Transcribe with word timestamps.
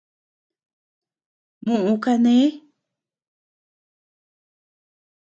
Muʼu 1.65 1.93
kané. 2.03 2.35